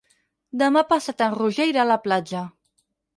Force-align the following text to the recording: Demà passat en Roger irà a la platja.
Demà 0.61 0.81
passat 0.93 1.21
en 1.25 1.35
Roger 1.35 1.67
irà 1.73 1.83
a 1.83 1.89
la 1.91 1.99
platja. 2.07 2.43